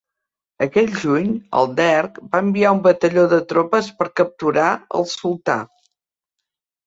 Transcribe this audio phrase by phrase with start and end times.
[0.65, 1.27] Aquell juny,
[1.57, 4.67] el Derg va enviar un batalló de tropes per capturar
[5.01, 5.59] el sultà.